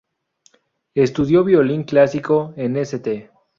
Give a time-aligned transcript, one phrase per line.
[0.95, 3.29] Estudió violín clásico en St.